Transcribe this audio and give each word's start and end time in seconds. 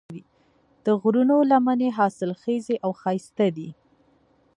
د 0.85 0.87
غرونو 1.01 1.35
لمنې 1.51 1.89
حاصلخیزې 1.97 2.75
او 2.85 2.91
ښایسته 3.01 3.47
دي. 3.57 3.69